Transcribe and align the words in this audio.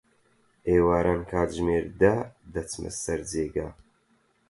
ئێواران، 0.69 1.21
کاتژمێر 1.31 1.85
دە 2.01 2.15
دەچمە 2.53 2.91
سەر 3.03 3.19
جێگا. 3.31 3.69